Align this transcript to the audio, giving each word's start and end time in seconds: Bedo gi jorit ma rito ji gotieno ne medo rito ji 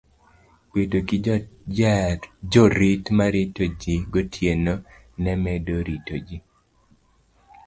Bedo 0.75 0.99
gi 1.09 1.17
jorit 2.55 3.03
ma 3.19 3.25
rito 3.37 3.63
ji 3.85 3.93
gotieno 4.17 4.73
ne 5.23 5.33
medo 5.43 5.73
rito 5.93 6.15
ji 6.27 6.37